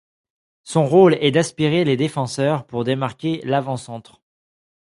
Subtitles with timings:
[0.63, 4.19] Son rôle est d'aspirer les défenseurs pour démarquer l'avant-centre.